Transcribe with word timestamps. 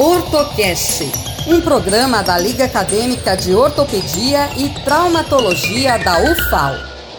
Ortocast, 0.00 1.10
um 1.48 1.60
programa 1.60 2.22
da 2.22 2.38
Liga 2.38 2.66
Acadêmica 2.66 3.36
de 3.36 3.52
Ortopedia 3.52 4.48
e 4.56 4.68
Traumatologia 4.84 5.98
da 5.98 6.20
UFAL. 6.20 6.74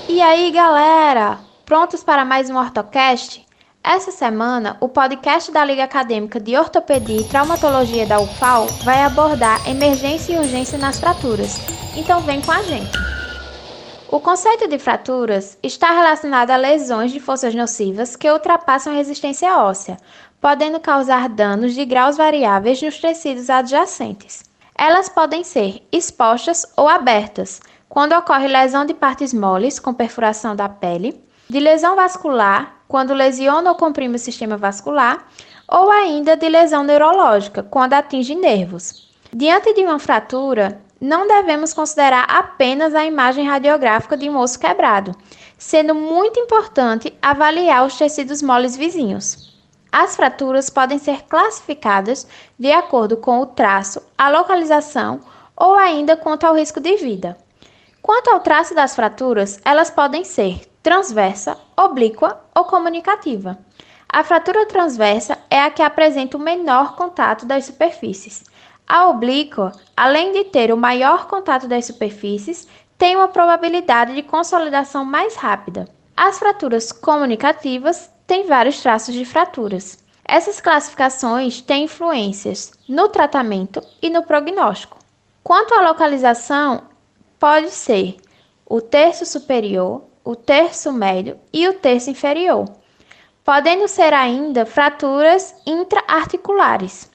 E 0.08 0.22
aí, 0.22 0.50
galera? 0.50 1.40
Prontos 1.66 2.06
para 2.06 2.24
mais 2.24 2.50
um 2.50 2.56
Ortocast? 2.56 3.46
Essa 3.84 4.12
semana, 4.14 4.78
o 4.80 4.88
podcast 4.88 5.52
da 5.52 5.66
Liga 5.66 5.84
Acadêmica 5.84 6.40
de 6.40 6.56
Ortopedia 6.56 7.20
e 7.20 7.26
Traumatologia 7.26 8.06
da 8.06 8.22
UFAL 8.22 8.68
vai 8.86 9.04
abordar 9.04 9.70
emergência 9.70 10.32
e 10.32 10.40
urgência 10.40 10.78
nas 10.78 11.02
fraturas. 11.02 11.58
Então 11.98 12.22
vem 12.22 12.40
com 12.40 12.54
a 12.54 12.64
gente. 12.64 12.98
O 14.12 14.20
conceito 14.20 14.68
de 14.68 14.80
fraturas 14.80 15.56
está 15.62 15.92
relacionado 15.92 16.50
a 16.50 16.56
lesões 16.56 17.12
de 17.12 17.20
forças 17.20 17.54
nocivas 17.54 18.16
que 18.16 18.28
ultrapassam 18.28 18.92
a 18.92 18.96
resistência 18.96 19.56
óssea, 19.60 19.98
podendo 20.42 20.80
causar 20.80 21.28
danos 21.30 21.74
de 21.74 21.84
graus 21.86 22.18
variáveis 22.18 22.82
nos 22.82 22.98
tecidos 23.00 23.50
adjacentes. 23.50 24.44
Elas 24.78 25.10
podem 25.10 25.44
ser 25.44 25.82
expostas 25.92 26.66
ou 26.78 26.88
abertas, 26.88 27.62
quando 27.90 28.14
ocorre 28.14 28.48
lesão 28.48 28.86
de 28.86 28.94
partes 28.94 29.34
moles 29.34 29.80
com 29.80 29.94
perfuração 29.94 30.56
da 30.56 30.70
pele, 30.70 31.22
de 31.50 31.60
lesão 31.60 31.96
vascular, 31.96 32.76
quando 32.88 33.14
lesiona 33.14 33.72
ou 33.72 33.76
comprime 33.76 34.16
o 34.16 34.20
sistema 34.20 34.56
vascular, 34.56 35.28
ou 35.68 35.92
ainda 35.92 36.38
de 36.38 36.48
lesão 36.48 36.84
neurológica, 36.84 37.62
quando 37.62 37.94
atinge 37.94 38.36
nervos. 38.36 39.10
Diante 39.34 39.74
de 39.74 39.82
uma 39.82 40.00
fratura, 40.00 40.82
não 41.02 41.28
devemos 41.28 41.74
considerar 41.74 42.24
apenas 42.24 42.96
a 42.96 43.06
imagem 43.06 43.48
radiográfica 43.48 44.18
de 44.18 44.30
um 44.30 44.38
osso 44.38 44.60
quebrado, 44.60 45.16
sendo 45.58 45.94
muito 45.94 46.40
importante 46.40 47.14
avaliar 47.22 47.86
os 47.86 47.98
tecidos 47.98 48.42
moles 48.42 48.76
vizinhos. 48.76 49.49
As 49.92 50.16
fraturas 50.16 50.70
podem 50.70 51.00
ser 51.00 51.24
classificadas 51.24 52.28
de 52.58 52.72
acordo 52.72 53.18
com 53.18 53.40
o 53.40 53.46
traço, 53.46 54.02
a 54.18 54.30
localização 54.30 55.22
ou 55.56 55.74
ainda 55.74 56.16
quanto 56.16 56.46
ao 56.46 56.56
risco 56.56 56.80
de 56.80 56.96
vida. 56.98 57.38
Quanto 58.02 58.30
ao 58.30 58.40
traço 58.40 58.74
das 58.74 58.96
fraturas, 58.96 59.60
elas 59.66 59.90
podem 59.90 60.24
ser 60.24 60.62
transversa, 60.82 61.58
oblíqua 61.76 62.40
ou 62.56 62.66
comunicativa. 62.66 63.58
A 64.08 64.24
fratura 64.24 64.66
transversa 64.66 65.38
é 65.50 65.62
a 65.62 65.70
que 65.70 65.82
apresenta 65.82 66.38
o 66.38 66.40
menor 66.40 66.96
contato 66.96 67.46
das 67.46 67.66
superfícies. 67.66 68.44
A 68.88 69.08
oblíqua, 69.08 69.72
além 69.96 70.32
de 70.32 70.46
ter 70.46 70.72
o 70.72 70.78
maior 70.78 71.28
contato 71.28 71.68
das 71.68 71.86
superfícies, 71.86 72.68
tem 72.98 73.16
uma 73.16 73.28
probabilidade 73.28 74.16
de 74.16 74.24
consolidação 74.24 75.06
mais 75.06 75.36
rápida. 75.36 75.88
As 76.18 76.40
fraturas 76.40 76.92
comunicativas 76.92 78.10
têm 78.30 78.46
vários 78.46 78.80
traços 78.80 79.16
de 79.16 79.26
fraturas. 79.26 79.98
Essas 80.24 80.62
classificações 80.62 81.62
têm 81.62 81.86
influências 81.86 82.72
no 82.88 83.10
tratamento 83.10 83.82
e 84.00 84.08
no 84.08 84.22
prognóstico. 84.22 85.00
Quanto 85.44 85.74
à 85.74 85.82
localização, 85.82 86.84
pode 87.40 87.72
ser 87.72 88.18
o 88.68 88.80
terço 88.80 89.26
superior, 89.26 90.04
o 90.24 90.36
terço 90.36 90.94
médio 90.94 91.40
e 91.52 91.68
o 91.68 91.74
terço 91.74 92.12
inferior, 92.12 92.66
podendo 93.44 93.88
ser 93.88 94.14
ainda 94.14 94.64
fraturas 94.64 95.56
intraarticulares. 95.66 97.10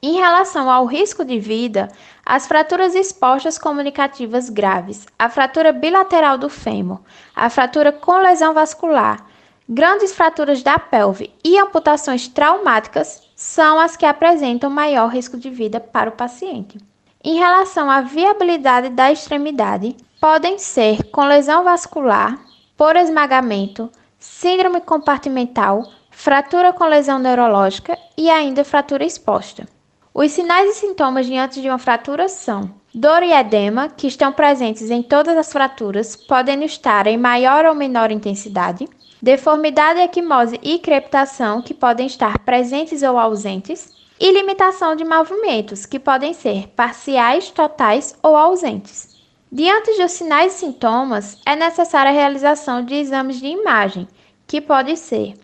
Em 0.00 0.14
relação 0.14 0.70
ao 0.70 0.86
risco 0.86 1.24
de 1.24 1.40
vida, 1.40 1.88
as 2.24 2.46
fraturas 2.46 2.94
expostas 2.94 3.58
comunicativas 3.58 4.48
graves, 4.48 5.04
a 5.18 5.28
fratura 5.28 5.72
bilateral 5.72 6.38
do 6.38 6.48
fêmur, 6.48 7.00
a 7.34 7.50
fratura 7.50 7.90
com 7.90 8.18
lesão 8.18 8.54
vascular, 8.54 9.31
grandes 9.68 10.12
fraturas 10.12 10.62
da 10.62 10.78
pelve 10.78 11.32
e 11.44 11.58
amputações 11.58 12.28
traumáticas 12.28 13.22
são 13.36 13.78
as 13.78 13.96
que 13.96 14.06
apresentam 14.06 14.70
maior 14.70 15.08
risco 15.08 15.36
de 15.36 15.50
vida 15.50 15.80
para 15.80 16.10
o 16.10 16.14
paciente. 16.14 16.78
Em 17.24 17.38
relação 17.38 17.90
à 17.90 18.00
viabilidade 18.00 18.88
da 18.88 19.12
extremidade, 19.12 19.96
podem 20.20 20.58
ser 20.58 21.04
com 21.10 21.24
lesão 21.24 21.64
vascular, 21.64 22.38
por 22.76 22.96
esmagamento, 22.96 23.90
síndrome 24.18 24.80
compartimental, 24.80 25.84
fratura 26.10 26.72
com 26.72 26.84
lesão 26.84 27.18
neurológica 27.18 27.98
e 28.16 28.28
ainda 28.30 28.64
fratura 28.64 29.04
exposta. 29.04 29.66
Os 30.14 30.30
sinais 30.30 30.70
e 30.70 30.74
sintomas 30.74 31.26
diante 31.26 31.62
de 31.62 31.68
uma 31.68 31.78
fratura 31.78 32.28
são 32.28 32.70
dor 32.94 33.22
e 33.22 33.32
edema, 33.32 33.88
que 33.88 34.06
estão 34.06 34.32
presentes 34.32 34.90
em 34.90 35.02
todas 35.02 35.36
as 35.36 35.50
fraturas, 35.50 36.14
podendo 36.14 36.64
estar 36.64 37.06
em 37.06 37.16
maior 37.16 37.64
ou 37.64 37.74
menor 37.74 38.10
intensidade, 38.10 38.86
deformidade, 39.22 40.00
equimose 40.00 40.58
e 40.60 40.80
crepitação, 40.80 41.62
que 41.62 41.72
podem 41.72 42.08
estar 42.08 42.40
presentes 42.40 43.04
ou 43.04 43.16
ausentes, 43.16 43.92
e 44.18 44.32
limitação 44.32 44.96
de 44.96 45.04
movimentos, 45.04 45.86
que 45.86 45.98
podem 45.98 46.34
ser 46.34 46.68
parciais, 46.68 47.50
totais 47.50 48.16
ou 48.20 48.36
ausentes. 48.36 49.16
Diante 49.50 49.96
dos 49.96 50.12
sinais 50.12 50.54
e 50.54 50.58
sintomas, 50.58 51.38
é 51.46 51.54
necessária 51.54 52.10
a 52.10 52.14
realização 52.14 52.84
de 52.84 52.94
exames 52.94 53.38
de 53.38 53.46
imagem, 53.46 54.08
que 54.46 54.60
pode 54.60 54.96
ser 54.96 55.34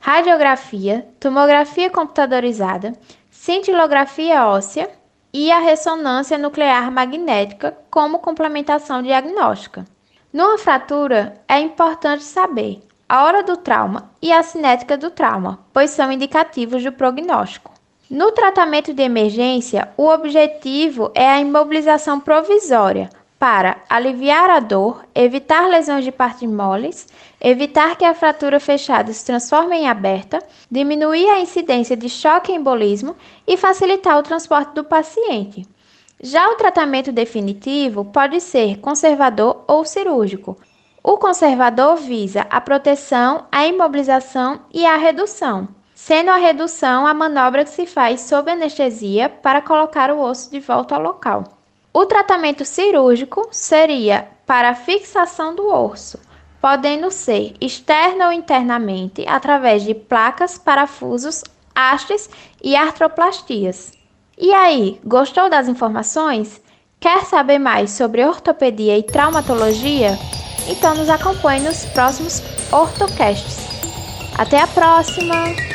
radiografia, 0.00 1.06
tomografia 1.20 1.90
computadorizada, 1.90 2.92
cintilografia 3.30 4.46
óssea 4.46 4.90
e 5.32 5.52
a 5.52 5.58
ressonância 5.58 6.38
nuclear 6.38 6.90
magnética 6.90 7.76
como 7.90 8.18
complementação 8.18 9.02
diagnóstica. 9.02 9.84
Numa 10.32 10.58
fratura, 10.58 11.40
é 11.48 11.60
importante 11.60 12.22
saber 12.24 12.87
a 13.08 13.24
hora 13.24 13.42
do 13.42 13.56
trauma 13.56 14.10
e 14.20 14.30
a 14.30 14.42
cinética 14.42 14.96
do 14.96 15.10
trauma, 15.10 15.60
pois 15.72 15.90
são 15.90 16.12
indicativos 16.12 16.84
do 16.84 16.92
prognóstico. 16.92 17.72
No 18.10 18.32
tratamento 18.32 18.92
de 18.92 19.02
emergência, 19.02 19.88
o 19.96 20.08
objetivo 20.08 21.10
é 21.14 21.26
a 21.28 21.40
imobilização 21.40 22.20
provisória, 22.20 23.08
para 23.38 23.78
aliviar 23.88 24.50
a 24.50 24.58
dor, 24.58 25.04
evitar 25.14 25.68
lesões 25.68 26.04
de 26.04 26.10
partes 26.10 26.48
moles, 26.50 27.06
evitar 27.40 27.96
que 27.96 28.04
a 28.04 28.14
fratura 28.14 28.58
fechada 28.58 29.12
se 29.12 29.24
transforme 29.24 29.76
em 29.76 29.88
aberta, 29.88 30.42
diminuir 30.70 31.28
a 31.30 31.40
incidência 31.40 31.96
de 31.96 32.08
choque 32.08 32.50
e 32.50 32.56
embolismo 32.56 33.14
e 33.46 33.56
facilitar 33.56 34.18
o 34.18 34.22
transporte 34.22 34.74
do 34.74 34.82
paciente. 34.82 35.64
Já 36.20 36.50
o 36.50 36.56
tratamento 36.56 37.12
definitivo 37.12 38.04
pode 38.04 38.40
ser 38.40 38.78
conservador 38.80 39.62
ou 39.68 39.84
cirúrgico. 39.84 40.58
O 41.02 41.16
conservador 41.16 41.96
visa 41.96 42.46
a 42.50 42.60
proteção, 42.60 43.46
a 43.52 43.66
imobilização 43.66 44.60
e 44.72 44.84
a 44.84 44.96
redução, 44.96 45.68
sendo 45.94 46.30
a 46.30 46.36
redução 46.36 47.06
a 47.06 47.14
manobra 47.14 47.64
que 47.64 47.70
se 47.70 47.86
faz 47.86 48.22
sob 48.22 48.50
anestesia 48.50 49.28
para 49.28 49.62
colocar 49.62 50.10
o 50.10 50.20
osso 50.20 50.50
de 50.50 50.60
volta 50.60 50.96
ao 50.96 51.02
local. 51.02 51.44
O 51.92 52.04
tratamento 52.04 52.64
cirúrgico 52.64 53.48
seria 53.50 54.28
para 54.44 54.70
a 54.70 54.74
fixação 54.74 55.54
do 55.54 55.68
osso, 55.68 56.18
podendo 56.60 57.10
ser 57.10 57.54
externa 57.60 58.26
ou 58.26 58.32
internamente 58.32 59.24
através 59.26 59.84
de 59.84 59.94
placas, 59.94 60.58
parafusos, 60.58 61.44
hastes 61.74 62.28
e 62.62 62.74
artroplastias. 62.74 63.92
E 64.36 64.52
aí, 64.52 65.00
gostou 65.04 65.48
das 65.48 65.68
informações? 65.68 66.60
Quer 67.00 67.24
saber 67.24 67.58
mais 67.58 67.92
sobre 67.92 68.24
ortopedia 68.24 68.98
e 68.98 69.02
traumatologia? 69.02 70.18
Então 70.68 70.94
nos 70.94 71.08
acompanhe 71.08 71.62
nos 71.62 71.84
próximos 71.86 72.42
ortocasts. 72.70 73.66
Até 74.36 74.60
a 74.60 74.66
próxima! 74.66 75.67